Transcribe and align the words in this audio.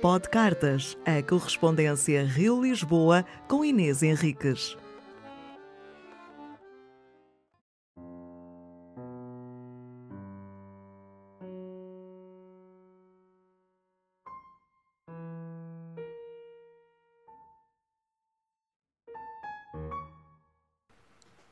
Pod 0.00 0.30
Cartas, 0.30 0.96
a 1.04 1.22
correspondência 1.22 2.24
Rio-Lisboa 2.24 3.22
com 3.46 3.62
Inês 3.62 4.02
Henriques. 4.02 4.74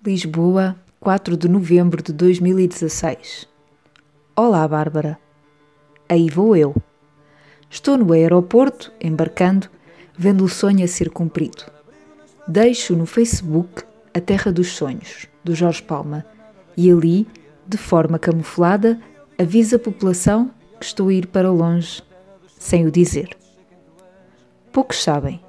Lisboa, 0.03 0.75
4 0.99 1.37
de 1.37 1.51
novembro 1.51 2.03
de 2.03 2.15
2016. 2.15 3.47
Olá, 4.35 4.67
Bárbara. 4.67 5.19
Aí 6.09 6.31
vou 6.31 6.57
eu. 6.57 6.75
Estou 7.71 7.99
no 7.99 8.13
aeroporto, 8.13 8.93
embarcando, 9.01 9.69
vendo 10.17 10.43
o 10.43 10.49
sonho 10.49 10.85
a 10.85 10.89
ser 10.89 11.11
cumprido. 11.11 11.65
Deixo 12.47 12.97
no 12.97 13.05
Facebook 13.05 13.83
A 14.15 14.21
Terra 14.21 14.51
dos 14.51 14.69
Sonhos, 14.69 15.27
do 15.45 15.55
Jorge 15.55 15.83
Palma, 15.83 16.25
e 16.77 16.91
ali, 16.91 17.27
de 17.67 17.77
forma 17.77 18.19
camuflada, 18.19 18.99
avisa 19.39 19.77
a 19.77 19.79
população 19.79 20.51
que 20.81 20.87
estou 20.87 21.09
a 21.09 21.13
ir 21.13 21.27
para 21.27 21.51
longe, 21.51 22.03
sem 22.59 22.87
o 22.87 22.91
dizer. 22.91 23.37
Poucos 24.73 25.03
sabem. 25.03 25.41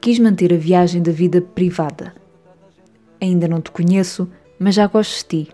Quis 0.00 0.18
manter 0.20 0.54
a 0.54 0.56
viagem 0.56 1.02
da 1.02 1.10
vida 1.10 1.40
privada. 1.40 2.14
Ainda 3.20 3.48
não 3.48 3.60
te 3.60 3.72
conheço, 3.72 4.30
mas 4.58 4.76
já 4.76 4.86
gosto 4.86 5.18
de 5.18 5.44
ti. 5.44 5.52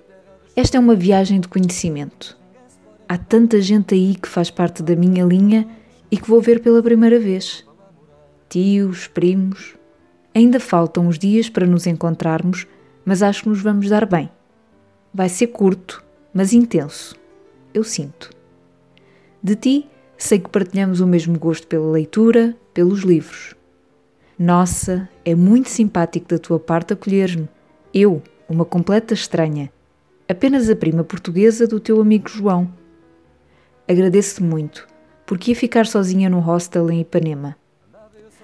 Esta 0.54 0.76
é 0.76 0.80
uma 0.80 0.94
viagem 0.94 1.40
de 1.40 1.48
conhecimento. 1.48 2.36
Há 3.12 3.18
tanta 3.18 3.60
gente 3.60 3.92
aí 3.92 4.14
que 4.14 4.26
faz 4.26 4.50
parte 4.50 4.82
da 4.82 4.96
minha 4.96 5.22
linha 5.22 5.68
e 6.10 6.16
que 6.16 6.26
vou 6.30 6.40
ver 6.40 6.62
pela 6.62 6.82
primeira 6.82 7.20
vez. 7.20 7.62
Tios, 8.48 9.06
primos. 9.06 9.76
Ainda 10.34 10.58
faltam 10.58 11.06
uns 11.06 11.18
dias 11.18 11.50
para 11.50 11.66
nos 11.66 11.86
encontrarmos, 11.86 12.66
mas 13.04 13.22
acho 13.22 13.42
que 13.42 13.50
nos 13.50 13.60
vamos 13.60 13.86
dar 13.90 14.06
bem. 14.06 14.30
Vai 15.12 15.28
ser 15.28 15.48
curto, 15.48 16.02
mas 16.32 16.54
intenso. 16.54 17.14
Eu 17.74 17.84
sinto. 17.84 18.30
De 19.42 19.56
ti, 19.56 19.90
sei 20.16 20.38
que 20.38 20.48
partilhamos 20.48 21.00
o 21.00 21.06
mesmo 21.06 21.38
gosto 21.38 21.66
pela 21.66 21.92
leitura, 21.92 22.56
pelos 22.72 23.00
livros. 23.00 23.54
Nossa, 24.38 25.06
é 25.22 25.34
muito 25.34 25.68
simpático 25.68 26.28
da 26.30 26.38
tua 26.38 26.58
parte 26.58 26.94
acolheres-me. 26.94 27.46
Eu, 27.92 28.22
uma 28.48 28.64
completa 28.64 29.12
estranha. 29.12 29.70
Apenas 30.26 30.70
a 30.70 30.74
prima 30.74 31.04
portuguesa 31.04 31.66
do 31.66 31.78
teu 31.78 32.00
amigo 32.00 32.26
João. 32.26 32.80
Agradeço-te 33.92 34.42
muito, 34.42 34.88
porque 35.26 35.50
ia 35.50 35.54
ficar 35.54 35.86
sozinha 35.86 36.30
no 36.30 36.40
hostel 36.40 36.90
em 36.90 37.02
Ipanema. 37.02 37.54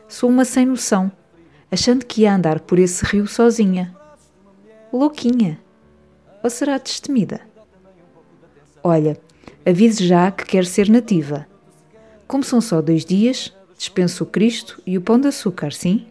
Sou 0.07 0.29
uma 0.29 0.45
sem 0.45 0.67
noção, 0.67 1.11
achando 1.73 2.05
que 2.05 2.21
ia 2.21 2.35
andar 2.35 2.61
por 2.61 2.79
esse 2.79 3.03
rio 3.07 3.27
sozinha. 3.27 3.97
Louquinha. 4.93 5.59
Ou 6.45 6.51
será 6.51 6.77
destemida? 6.77 7.41
Olha, 8.85 9.19
avise 9.65 10.07
já 10.07 10.31
que 10.31 10.45
quer 10.45 10.67
ser 10.67 10.91
nativa. 10.91 11.47
Como 12.27 12.45
são 12.45 12.61
só 12.61 12.83
dois 12.83 13.03
dias, 13.03 13.51
dispenso 13.75 14.25
o 14.25 14.27
Cristo 14.27 14.83
e 14.87 14.99
o 14.99 15.01
pão 15.01 15.19
de 15.19 15.29
açúcar, 15.29 15.73
sim? 15.73 16.09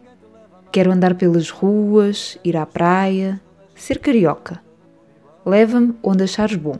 Quero 0.72 0.90
andar 0.90 1.14
pelas 1.14 1.48
ruas, 1.48 2.36
ir 2.42 2.56
à 2.56 2.66
praia, 2.66 3.40
ser 3.76 4.00
carioca. 4.00 4.60
Leva-me 5.46 5.94
onde 6.02 6.24
achares 6.24 6.56
bom. 6.56 6.76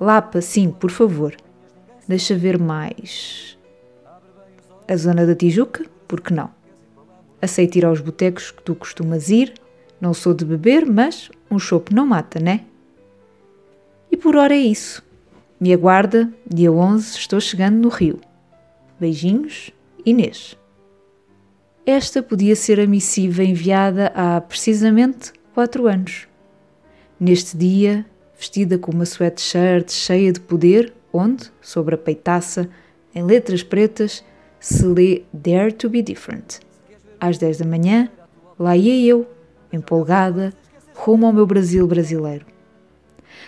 Lapa, 0.00 0.40
sim, 0.40 0.68
por 0.68 0.90
favor. 0.90 1.36
Deixa 2.12 2.36
ver 2.36 2.58
mais. 2.58 3.56
A 4.86 4.94
zona 4.94 5.24
da 5.24 5.34
Tijuca, 5.34 5.86
por 6.06 6.20
que 6.20 6.30
não? 6.30 6.50
Aceito 7.40 7.76
ir 7.76 7.86
aos 7.86 8.02
botecos 8.02 8.50
que 8.50 8.62
tu 8.62 8.74
costumas 8.74 9.30
ir. 9.30 9.54
Não 9.98 10.12
sou 10.12 10.34
de 10.34 10.44
beber, 10.44 10.84
mas 10.84 11.30
um 11.50 11.58
chope 11.58 11.94
não 11.94 12.06
mata, 12.06 12.38
né? 12.38 12.66
E 14.10 14.16
por 14.18 14.36
hora 14.36 14.54
é 14.54 14.58
isso. 14.58 15.02
Me 15.58 15.72
aguarda, 15.72 16.30
dia 16.46 16.70
11 16.70 17.16
estou 17.16 17.40
chegando 17.40 17.76
no 17.78 17.88
Rio. 17.88 18.20
Beijinhos, 19.00 19.70
Inês. 20.04 20.54
Esta 21.86 22.22
podia 22.22 22.54
ser 22.54 22.78
a 22.78 22.86
missiva 22.86 23.42
enviada 23.42 24.12
há 24.14 24.38
precisamente 24.38 25.32
quatro 25.54 25.86
anos. 25.86 26.28
Neste 27.18 27.56
dia, 27.56 28.04
vestida 28.38 28.76
com 28.76 28.92
uma 28.92 29.06
sweatshirt 29.06 29.90
cheia 29.90 30.30
de 30.30 30.40
poder, 30.40 30.92
onde, 31.12 31.50
sobre 31.60 31.94
a 31.94 31.98
peitaça, 31.98 32.68
em 33.14 33.22
letras 33.22 33.62
pretas, 33.62 34.24
se 34.58 34.84
lê 34.84 35.22
Dare 35.32 35.72
to 35.72 35.88
be 35.88 36.02
Different. 36.02 36.60
Às 37.20 37.38
10 37.38 37.58
da 37.58 37.64
manhã, 37.64 38.08
lá 38.58 38.76
ia 38.76 39.04
eu, 39.06 39.26
empolgada, 39.72 40.52
rumo 40.94 41.26
ao 41.26 41.32
meu 41.32 41.46
Brasil 41.46 41.86
brasileiro. 41.86 42.46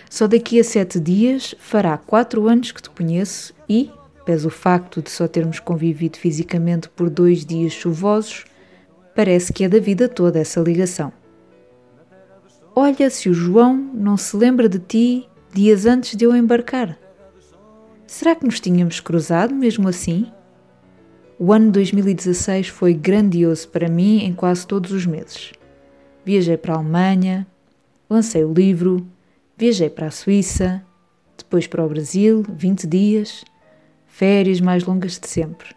Só 0.09 0.27
daqui 0.27 0.59
a 0.59 0.63
sete 0.63 0.99
dias 0.99 1.55
fará 1.59 1.97
quatro 1.97 2.47
anos 2.47 2.71
que 2.71 2.81
te 2.81 2.89
conheço 2.89 3.53
e, 3.67 3.89
pese 4.25 4.45
o 4.45 4.49
facto 4.49 5.01
de 5.01 5.09
só 5.09 5.27
termos 5.27 5.59
convivido 5.59 6.17
fisicamente 6.17 6.89
por 6.89 7.09
dois 7.09 7.45
dias 7.45 7.73
chuvosos, 7.73 8.45
parece 9.15 9.53
que 9.53 9.63
é 9.63 9.69
da 9.69 9.79
vida 9.79 10.07
toda 10.07 10.39
essa 10.39 10.59
ligação. 10.59 11.11
Olha 12.75 13.09
se 13.09 13.29
o 13.29 13.33
João 13.33 13.75
não 13.93 14.17
se 14.17 14.35
lembra 14.35 14.67
de 14.67 14.79
ti 14.79 15.29
dias 15.53 15.85
antes 15.85 16.17
de 16.17 16.25
eu 16.25 16.35
embarcar. 16.35 16.97
Será 18.07 18.35
que 18.35 18.45
nos 18.45 18.59
tínhamos 18.59 18.99
cruzado 18.99 19.53
mesmo 19.53 19.87
assim? 19.87 20.31
O 21.39 21.51
ano 21.51 21.71
2016 21.71 22.67
foi 22.67 22.93
grandioso 22.93 23.67
para 23.67 23.89
mim 23.89 24.19
em 24.23 24.33
quase 24.33 24.65
todos 24.65 24.91
os 24.91 25.07
meses. 25.07 25.51
Viajei 26.23 26.55
para 26.55 26.75
a 26.75 26.77
Alemanha, 26.77 27.47
lancei 28.07 28.45
o 28.45 28.53
livro, 28.53 29.05
viajei 29.57 29.89
para 29.89 30.07
a 30.07 30.11
Suíça, 30.11 30.83
depois 31.35 31.65
para 31.65 31.83
o 31.83 31.89
Brasil, 31.89 32.45
20 32.47 32.85
dias, 32.87 33.43
férias 34.05 34.61
mais 34.61 34.83
longas 34.83 35.19
de 35.19 35.27
sempre. 35.27 35.75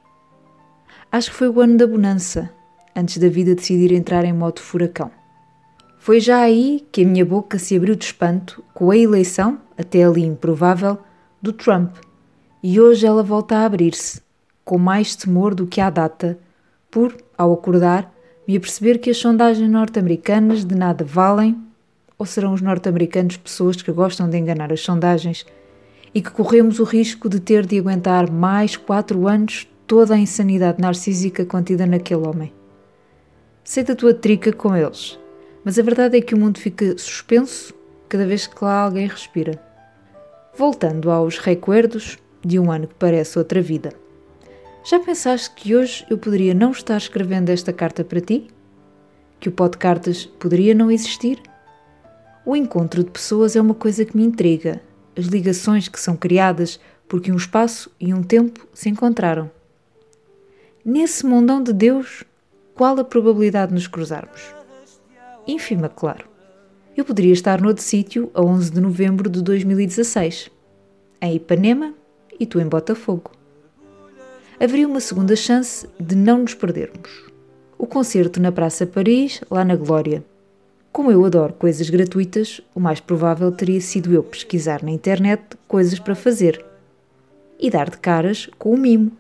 Acho 1.10 1.30
que 1.30 1.36
foi 1.36 1.48
o 1.48 1.60
ano 1.60 1.78
da 1.78 1.86
bonança, 1.86 2.50
antes 2.94 3.16
da 3.16 3.28
vida 3.28 3.54
decidir 3.54 3.90
entrar 3.90 4.24
em 4.26 4.34
modo 4.34 4.60
furacão. 4.60 5.10
Foi 5.98 6.20
já 6.20 6.40
aí 6.40 6.86
que 6.92 7.02
a 7.02 7.06
minha 7.06 7.24
boca 7.24 7.58
se 7.58 7.74
abriu 7.74 7.96
de 7.96 8.04
espanto 8.04 8.62
com 8.74 8.90
a 8.90 8.96
eleição, 8.96 9.58
até 9.78 10.04
ali 10.04 10.24
improvável, 10.24 10.98
do 11.40 11.52
Trump 11.52 11.96
e 12.62 12.80
hoje 12.80 13.06
ela 13.06 13.22
volta 13.22 13.56
a 13.56 13.64
abrir-se, 13.64 14.20
com 14.64 14.78
mais 14.78 15.14
temor 15.14 15.54
do 15.54 15.66
que 15.66 15.80
à 15.80 15.90
data, 15.90 16.38
por, 16.90 17.16
ao 17.36 17.52
acordar, 17.52 18.12
me 18.46 18.56
aperceber 18.56 18.98
que 18.98 19.10
as 19.10 19.18
sondagens 19.18 19.70
norte-americanas 19.70 20.64
de 20.64 20.74
nada 20.74 21.04
valem, 21.04 21.56
ou 22.18 22.26
serão 22.26 22.52
os 22.52 22.60
norte-americanos 22.60 23.36
pessoas 23.36 23.80
que 23.80 23.92
gostam 23.92 24.28
de 24.28 24.36
enganar 24.36 24.72
as 24.72 24.80
sondagens, 24.80 25.46
e 26.14 26.22
que 26.22 26.30
corremos 26.30 26.80
o 26.80 26.84
risco 26.84 27.28
de 27.28 27.38
ter 27.38 27.66
de 27.66 27.78
aguentar 27.78 28.30
mais 28.30 28.76
quatro 28.76 29.28
anos 29.28 29.68
toda 29.86 30.14
a 30.14 30.18
insanidade 30.18 30.80
narcísica 30.80 31.44
contida 31.44 31.86
naquele 31.86 32.26
homem. 32.26 32.52
Sei 33.62 33.84
da 33.84 33.94
tua 33.94 34.14
trica 34.14 34.52
com 34.52 34.74
eles, 34.74 35.18
mas 35.64 35.78
a 35.78 35.82
verdade 35.82 36.16
é 36.16 36.20
que 36.20 36.34
o 36.34 36.38
mundo 36.38 36.58
fica 36.58 36.96
suspenso 36.96 37.74
cada 38.08 38.26
vez 38.26 38.46
que 38.46 38.64
lá 38.64 38.82
alguém 38.82 39.06
respira. 39.06 39.62
Voltando 40.56 41.10
aos 41.10 41.38
recuerdos, 41.38 42.18
de 42.44 42.58
um 42.58 42.70
ano 42.70 42.86
que 42.86 42.94
parece 42.94 43.38
outra 43.38 43.60
vida. 43.60 43.92
Já 44.84 44.98
pensaste 45.00 45.50
que 45.54 45.76
hoje 45.76 46.06
eu 46.08 46.16
poderia 46.16 46.54
não 46.54 46.70
estar 46.70 46.96
escrevendo 46.96 47.50
esta 47.50 47.72
carta 47.72 48.04
para 48.04 48.20
ti? 48.20 48.48
Que 49.38 49.48
o 49.48 49.52
pó 49.52 49.68
de 49.68 49.76
cartas 49.76 50.24
poderia 50.24 50.74
não 50.74 50.90
existir? 50.90 51.40
O 52.46 52.56
encontro 52.56 53.04
de 53.04 53.10
pessoas 53.10 53.54
é 53.54 53.60
uma 53.60 53.74
coisa 53.74 54.04
que 54.04 54.16
me 54.16 54.24
intriga, 54.24 54.80
as 55.16 55.26
ligações 55.26 55.88
que 55.88 56.00
são 56.00 56.16
criadas 56.16 56.80
porque 57.06 57.32
um 57.32 57.36
espaço 57.36 57.90
e 58.00 58.14
um 58.14 58.22
tempo 58.22 58.66
se 58.72 58.88
encontraram. 58.88 59.50
Nesse 60.84 61.26
mundão 61.26 61.62
de 61.62 61.72
Deus, 61.72 62.24
qual 62.74 62.98
a 62.98 63.04
probabilidade 63.04 63.68
de 63.68 63.74
nos 63.74 63.86
cruzarmos? 63.86 64.54
Ínfima, 65.46 65.88
claro. 65.88 66.26
Eu 66.96 67.04
poderia 67.04 67.32
estar 67.32 67.60
noutro 67.60 67.82
sítio 67.82 68.30
a 68.32 68.40
11 68.42 68.70
de 68.70 68.80
novembro 68.80 69.28
de 69.28 69.42
2016, 69.42 70.50
em 71.20 71.36
Ipanema 71.36 71.94
e 72.38 72.46
tu 72.46 72.60
em 72.60 72.66
Botafogo. 72.66 73.30
Haveria 74.60 74.88
uma 74.88 75.00
segunda 75.00 75.36
chance 75.36 75.88
de 76.00 76.16
não 76.16 76.38
nos 76.38 76.54
perdermos. 76.54 77.26
O 77.78 77.86
concerto 77.86 78.40
na 78.40 78.50
Praça 78.50 78.86
Paris, 78.86 79.40
lá 79.50 79.64
na 79.64 79.76
Glória. 79.76 80.24
Como 80.90 81.12
eu 81.12 81.24
adoro 81.24 81.52
coisas 81.52 81.88
gratuitas, 81.88 82.60
o 82.74 82.80
mais 82.80 82.98
provável 82.98 83.52
teria 83.52 83.80
sido 83.80 84.12
eu 84.12 84.22
pesquisar 84.22 84.82
na 84.82 84.90
internet 84.90 85.42
coisas 85.68 85.98
para 85.98 86.14
fazer 86.14 86.64
e 87.58 87.70
dar 87.70 87.90
de 87.90 87.98
caras 87.98 88.48
com 88.58 88.74
o 88.74 88.78
mimo. 88.78 89.12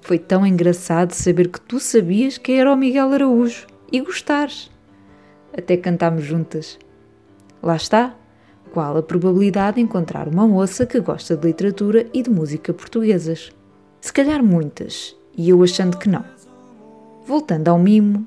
Foi 0.00 0.18
tão 0.18 0.46
engraçado 0.46 1.12
saber 1.12 1.48
que 1.48 1.60
tu 1.60 1.80
sabias 1.80 2.36
que 2.36 2.52
era 2.52 2.70
o 2.70 2.76
Miguel 2.76 3.10
Araújo 3.10 3.66
e 3.90 4.00
gostares. 4.00 4.70
Até 5.56 5.76
cantámos 5.76 6.24
juntas. 6.24 6.78
Lá 7.62 7.76
está, 7.76 8.14
qual 8.74 8.96
a 8.96 9.02
probabilidade 9.04 9.76
de 9.76 9.82
encontrar 9.82 10.26
uma 10.26 10.48
moça 10.48 10.84
que 10.84 10.98
gosta 10.98 11.36
de 11.36 11.46
literatura 11.46 12.06
e 12.12 12.24
de 12.24 12.28
música 12.28 12.74
portuguesas? 12.74 13.52
Se 14.00 14.12
calhar 14.12 14.42
muitas, 14.42 15.14
e 15.36 15.48
eu 15.48 15.62
achando 15.62 15.96
que 15.96 16.08
não. 16.08 16.24
Voltando 17.24 17.68
ao 17.68 17.78
mimo, 17.78 18.26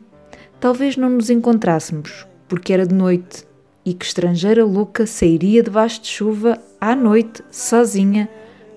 talvez 0.58 0.96
não 0.96 1.10
nos 1.10 1.30
encontrássemos, 1.30 2.26
porque 2.48 2.72
era 2.72 2.88
de 2.88 2.96
noite 2.96 3.46
e 3.84 3.94
que 3.94 4.06
estrangeira 4.06 4.64
louca 4.64 5.06
sairia 5.06 5.62
debaixo 5.62 6.02
de 6.02 6.08
chuva 6.08 6.58
à 6.80 6.96
noite, 6.96 7.44
sozinha, 7.52 8.30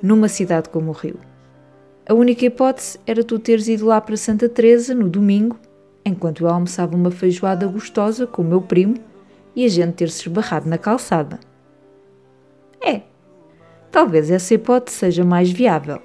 numa 0.02 0.26
cidade 0.26 0.70
como 0.70 0.90
o 0.90 0.94
Rio. 0.94 1.20
A 2.04 2.14
única 2.14 2.44
hipótese 2.44 2.98
era 3.06 3.22
tu 3.22 3.38
teres 3.38 3.68
ido 3.68 3.86
lá 3.86 4.00
para 4.00 4.16
Santa 4.16 4.48
Teresa 4.48 4.92
no 4.92 5.08
domingo, 5.08 5.56
enquanto 6.04 6.42
eu 6.42 6.48
almoçava 6.48 6.96
uma 6.96 7.12
feijoada 7.12 7.68
gostosa 7.68 8.26
com 8.26 8.42
o 8.42 8.44
meu 8.44 8.60
primo 8.60 8.96
e 9.54 9.64
a 9.64 9.68
gente 9.68 9.92
ter-se 9.92 10.28
esbarrado 10.28 10.68
na 10.68 10.76
calçada. 10.76 11.38
É, 12.82 13.02
talvez 13.90 14.30
essa 14.30 14.54
hipótese 14.54 14.96
seja 14.98 15.24
mais 15.24 15.50
viável. 15.50 16.00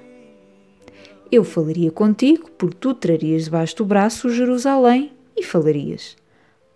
Eu 1.30 1.42
falaria 1.42 1.90
contigo 1.90 2.50
porque 2.56 2.76
tu 2.78 2.94
trarias 2.94 3.44
debaixo 3.44 3.76
do 3.76 3.84
braço 3.84 4.28
o 4.28 4.30
Jerusalém 4.30 5.12
e 5.36 5.42
falarias. 5.42 6.16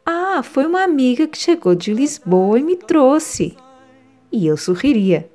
Ah, 0.05 0.43
foi 0.43 0.67
uma 0.67 0.83
amiga 0.83 1.29
que 1.29 1.39
chegou 1.39 1.75
de 1.75 1.95
Lisboa 1.95 2.59
e 2.59 2.63
me 2.63 2.77
trouxe. 2.77 3.57
E 4.33 4.47
eu 4.47 4.57
sorriria. 4.57 5.31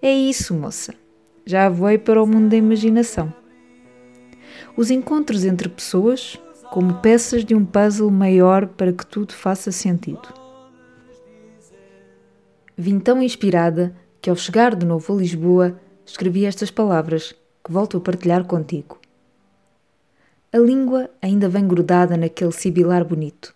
É 0.00 0.12
isso, 0.12 0.54
moça. 0.54 0.94
Já 1.44 1.68
voei 1.68 1.98
para 1.98 2.22
o 2.22 2.26
mundo 2.26 2.48
da 2.48 2.56
imaginação. 2.56 3.32
Os 4.76 4.90
encontros 4.90 5.44
entre 5.44 5.68
pessoas 5.68 6.38
como 6.70 6.94
peças 6.94 7.44
de 7.44 7.54
um 7.54 7.64
puzzle 7.64 8.10
maior 8.10 8.66
para 8.66 8.92
que 8.92 9.04
tudo 9.04 9.34
faça 9.34 9.70
sentido. 9.70 10.41
Vim 12.76 12.98
tão 12.98 13.22
inspirada 13.22 13.94
que, 14.20 14.30
ao 14.30 14.36
chegar 14.36 14.74
de 14.74 14.86
novo 14.86 15.12
a 15.12 15.16
Lisboa, 15.16 15.80
escrevi 16.06 16.44
estas 16.44 16.70
palavras 16.70 17.34
que 17.64 17.72
volto 17.72 17.96
a 17.96 18.00
partilhar 18.00 18.44
contigo. 18.44 18.98
A 20.52 20.58
língua 20.58 21.08
ainda 21.20 21.48
vem 21.48 21.66
grudada 21.66 22.16
naquele 22.16 22.52
sibilar 22.52 23.04
bonito. 23.04 23.54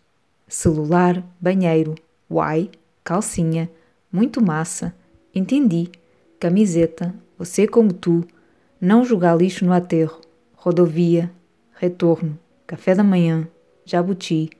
Celular, 0.49 1.23
banheiro, 1.41 1.95
uai, 2.31 2.71
calcinha, 3.03 3.71
muito 4.11 4.43
massa, 4.43 4.95
entendi, 5.35 5.91
camiseta, 6.39 7.15
você 7.39 7.67
como 7.67 7.93
tu, 7.93 8.25
não 8.81 9.05
jogar 9.05 9.37
lixo 9.37 9.65
no 9.65 9.73
aterro, 9.73 10.21
rodovia, 10.55 11.31
retorno, 11.75 12.39
café 12.67 12.95
da 12.95 13.05
manhã, 13.05 13.47
jabuti, 13.85 14.51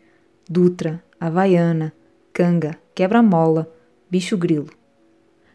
dutra, 0.49 1.03
havaiana, 1.19 1.93
canga, 2.33 2.79
quebra-mola, 2.95 3.73
bicho 4.11 4.37
grilo. 4.37 4.69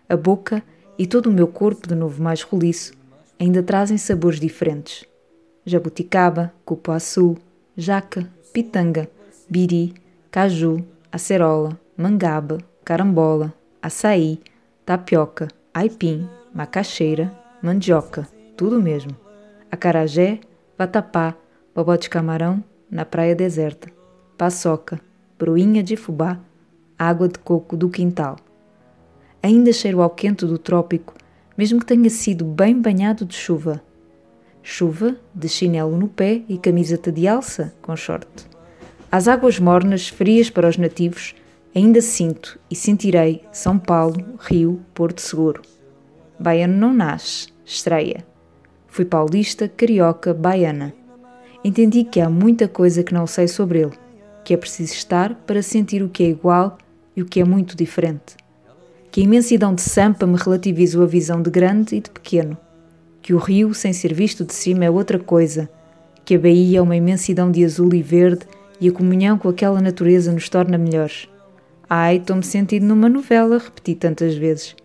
A 0.08 0.16
boca 0.16 0.64
e 0.98 1.08
todo 1.08 1.28
o 1.28 1.34
meu 1.34 1.48
corpo, 1.48 1.88
de 1.88 1.96
novo 1.96 2.22
mais 2.22 2.42
roliço, 2.42 2.94
ainda 3.40 3.64
trazem 3.64 3.98
sabores 3.98 4.40
diferentes. 4.40 5.06
Jabuticaba, 5.66 6.54
cupuaçu, 6.66 7.38
jaca, 7.76 8.30
pitanga, 8.54 9.10
biri, 9.50 9.94
caju, 10.30 10.86
acerola, 11.12 11.80
mangaba, 11.98 12.60
carambola, 12.84 13.54
açaí, 13.82 14.40
tapioca, 14.86 15.48
aipim, 15.74 16.28
macaxeira, 16.54 17.34
mandioca, 17.62 18.28
tudo 18.58 18.82
mesmo. 18.82 19.16
Acarajé, 19.72 20.40
vatapá, 20.78 21.36
bobó 21.74 21.96
de 21.96 22.10
camarão, 22.10 22.64
na 22.90 23.06
praia 23.06 23.34
deserta, 23.34 23.90
paçoca, 24.38 25.00
broinha 25.40 25.82
de 25.82 25.96
fubá, 25.96 26.40
água 27.02 27.28
de 27.28 27.40
coco 27.40 27.76
do 27.76 27.90
quintal. 27.90 28.36
Ainda 29.42 29.74
cheiro 29.74 30.04
ao 30.04 30.10
quente 30.12 30.46
do 30.46 30.60
trópico, 30.60 31.16
mesmo 31.58 31.80
que 31.80 31.86
tenha 31.88 32.10
sido 32.12 32.46
bem 32.46 32.80
banhado 32.80 33.26
de 33.26 33.34
chuva. 33.34 33.82
Chuva, 34.62 35.16
de 35.34 35.50
chinelo 35.50 35.98
no 35.98 36.08
pé 36.08 36.44
e 36.48 36.60
camiseta 36.60 37.12
de 37.12 37.28
alça, 37.28 37.74
com 37.82 37.96
short. 37.96 38.28
As 39.12 39.28
águas 39.28 39.58
mornas, 39.58 40.10
frias 40.10 40.52
para 40.52 40.70
os 40.70 40.78
nativos, 40.78 41.34
ainda 41.76 42.02
sinto 42.02 42.60
e 42.70 42.76
sentirei 42.76 43.44
São 43.52 43.80
Paulo, 43.80 44.24
Rio, 44.40 44.80
Porto 44.94 45.22
Seguro. 45.22 45.64
Baiano 46.40 46.78
não 46.78 46.94
nasce, 46.94 47.48
estreia. 47.66 48.24
Fui 48.86 49.06
paulista, 49.06 49.68
carioca, 49.68 50.36
baiana. 50.36 50.94
Entendi 51.64 52.04
que 52.04 52.22
há 52.22 52.30
muita 52.30 52.68
coisa 52.68 53.02
que 53.02 53.14
não 53.14 53.26
sei 53.26 53.48
sobre 53.48 53.80
ele, 53.82 53.94
que 54.46 54.54
é 54.54 54.58
preciso 54.58 54.94
estar 54.94 55.34
para 55.48 55.64
sentir 55.64 56.04
o 56.04 56.10
que 56.10 56.24
é 56.24 56.30
igual 56.30 56.78
e 57.16 57.22
o 57.22 57.26
que 57.26 57.40
é 57.40 57.44
muito 57.44 57.76
diferente. 57.76 58.36
Que 59.12 59.22
a 59.22 59.24
imensidão 59.24 59.76
de 59.76 59.82
Sampa 59.82 60.26
me 60.26 60.38
relativizou 60.38 61.04
a 61.04 61.08
visão 61.08 61.42
de 61.42 61.50
grande 61.50 61.96
e 61.96 62.00
de 62.00 62.10
pequeno. 62.10 62.58
Que 63.22 63.34
o 63.34 63.38
rio, 63.38 63.74
sem 63.74 63.92
ser 63.94 64.14
visto 64.14 64.46
de 64.46 64.54
cima, 64.54 64.86
é 64.86 64.90
outra 64.90 65.20
coisa. 65.20 65.70
Que 66.24 66.36
a 66.36 66.40
Bahia 66.40 66.80
é 66.80 66.82
uma 66.82 66.96
imensidão 66.96 67.52
de 67.52 67.64
azul 67.66 67.94
e 67.94 68.02
verde 68.02 68.46
e 68.80 68.90
a 68.90 68.92
comunhão 68.92 69.38
com 69.38 69.50
aquela 69.50 69.82
natureza 69.82 70.32
nos 70.32 70.50
torna 70.50 70.78
melhores. 70.78 71.28
Ai, 71.90 72.18
estou-me 72.18 72.44
sentindo 72.44 72.86
numa 72.86 73.10
novela, 73.10 73.58
repeti 73.58 73.96
tantas 73.96 74.36
vezes. 74.36 74.76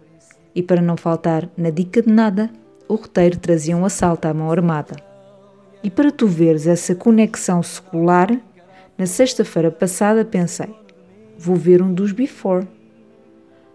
E 0.55 0.63
para 0.63 0.83
não 0.83 0.97
faltar 0.97 1.49
na 1.57 1.71
dica 1.71 2.03
de 2.03 2.11
nada, 2.11 2.51
o 2.89 2.97
roteiro 2.97 3.39
trazia 3.39 3.77
um 3.77 3.85
assalto 3.85 4.27
à 4.27 4.35
mão 4.35 4.51
armada. 4.51 4.97
E 5.83 5.91
para 5.91 6.11
tu 6.11 6.27
veres 6.27 6.67
essa 6.67 6.95
conexão 6.95 7.63
secular, 7.63 8.37
na 8.99 9.07
sexta-feira 9.07 9.71
passada 9.71 10.25
pensei: 10.25 10.75
vou 11.39 11.57
ver 11.57 11.83
um 11.83 11.93
dos 11.93 12.13
Before. 12.13 12.67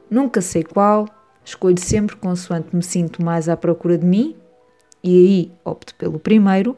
Nunca 0.10 0.42
sei 0.42 0.64
qual, 0.64 1.08
escolho 1.44 1.80
sempre 1.80 2.16
consoante 2.16 2.76
me 2.76 2.84
sinto 2.84 3.24
mais 3.24 3.48
à 3.48 3.56
procura 3.56 3.98
de 3.98 4.06
mim, 4.06 4.36
e 5.04 5.10
aí 5.10 5.52
opto 5.64 5.96
pelo 5.96 6.20
primeiro, 6.20 6.78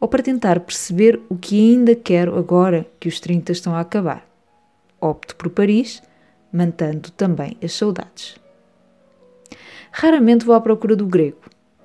ou 0.00 0.08
para 0.08 0.22
tentar 0.22 0.60
perceber 0.60 1.20
o 1.28 1.36
que 1.36 1.58
ainda 1.58 1.94
quero 1.94 2.36
agora 2.36 2.86
que 2.98 3.08
os 3.08 3.20
30 3.20 3.52
estão 3.52 3.74
a 3.74 3.80
acabar. 3.80 4.26
Opto 5.00 5.36
por 5.36 5.50
Paris, 5.50 6.02
mantendo 6.52 7.10
também 7.10 7.56
as 7.62 7.72
saudades. 7.72 8.36
Raramente 9.90 10.44
vou 10.44 10.54
à 10.54 10.60
procura 10.60 10.96
do 10.96 11.06
grego, 11.06 11.38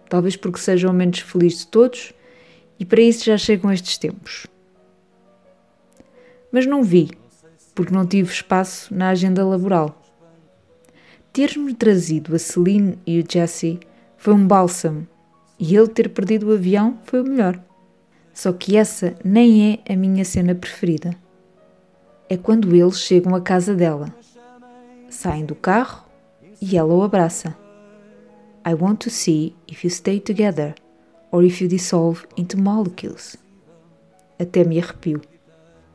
talvez 0.10 0.36
porque 0.36 0.60
seja 0.60 0.90
o 0.90 0.94
menos 0.94 1.20
feliz 1.20 1.60
de 1.60 1.68
todos 1.68 2.14
e 2.80 2.86
para 2.86 3.02
isso 3.02 3.26
já 3.26 3.38
chegam 3.38 3.72
estes 3.72 3.98
tempos. 3.98 4.48
Mas 6.52 6.66
não 6.66 6.81
vi, 6.81 7.12
porque 7.80 7.96
não 7.96 8.06
tive 8.06 8.30
espaço 8.30 8.94
na 8.94 9.08
agenda 9.08 9.46
laboral. 9.46 10.04
Ter-me 11.31 11.74
trazido 11.74 12.36
a 12.36 12.38
Celine 12.38 13.00
e 13.08 13.22
o 13.22 13.26
Jesse 13.26 13.80
foi 14.18 14.34
um 14.34 14.46
bálsamo 14.46 15.08
e 15.58 15.78
ele 15.78 15.88
ter 15.88 16.10
perdido 16.10 16.50
o 16.50 16.54
avião 16.54 17.00
foi 17.06 17.22
o 17.22 17.24
melhor. 17.24 17.58
Só 18.33 18.52
que 18.52 18.76
essa 18.76 19.16
nem 19.24 19.81
é 19.88 19.94
a 19.94 19.95
minha 19.95 20.26
cena 20.26 20.54
preferida. 20.54 21.16
É 22.28 22.36
quando 22.36 22.76
eles 22.76 23.00
chegam 23.00 23.33
à 23.33 23.40
casa 23.40 23.74
dela, 23.74 24.14
saem 25.09 25.45
do 25.45 25.56
carro 25.56 26.06
e 26.62 26.78
ela 26.78 26.94
o 26.94 27.02
abraça. 27.02 27.56
I 28.68 28.74
want 28.74 28.98
to 29.06 29.09
see 29.09 29.56
if 29.69 29.86
you 29.86 29.90
stay 29.90 30.19
together 30.19 30.76
or 31.31 31.45
if 31.45 31.62
you 31.62 31.69
dissolve 31.69 32.28
into 32.36 32.59
molecules. 32.59 33.38
Até 34.38 34.66
me 34.66 34.81
arrepio. 34.81 35.21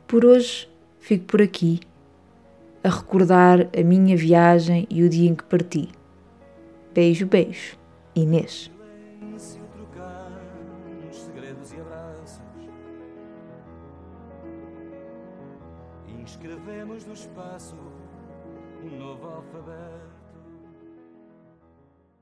Por 0.07 0.25
hoje 0.25 0.67
fico 1.05 1.25
por 1.25 1.39
aqui, 1.39 1.79
a 2.83 2.89
recordar 2.89 3.69
a 3.77 3.83
minha 3.83 4.17
viagem 4.17 4.87
e 4.89 5.03
o 5.03 5.09
dia 5.09 5.29
em 5.29 5.35
que 5.35 5.43
parti. 5.43 5.89
Beijo, 6.95 7.27
beijo, 7.27 7.77
Inês. 8.15 8.71
Inscrevemos 16.07 17.05
no 17.05 17.13
espaço 17.13 17.75
um 18.83 18.97
novo 18.97 19.27
alfabeto. 19.27 20.14